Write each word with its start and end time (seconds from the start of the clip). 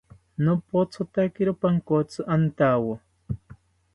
Nopothotakiro 0.43 1.51
pankotzi 1.61 2.19
antawo 2.33 2.93